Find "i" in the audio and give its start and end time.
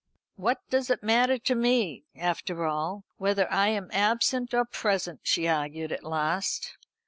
3.53-3.67